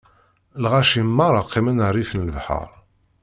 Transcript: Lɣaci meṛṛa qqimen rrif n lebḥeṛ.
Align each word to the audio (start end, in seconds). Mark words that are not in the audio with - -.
Lɣaci 0.63 1.01
meṛṛa 1.05 1.41
qqimen 1.47 1.83
rrif 1.89 2.11
n 2.13 2.25
lebḥeṛ. 2.27 2.69